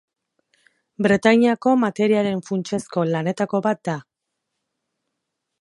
[1.07, 3.99] Bretainiako materiaren funtsezko lanetako bat da.